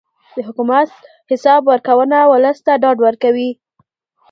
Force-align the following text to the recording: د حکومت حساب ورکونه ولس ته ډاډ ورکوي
د 0.35 0.37
حکومت 0.47 0.87
حساب 1.31 1.61
ورکونه 1.71 2.17
ولس 2.31 2.57
ته 2.65 2.73
ډاډ 2.81 2.97
ورکوي 3.05 3.49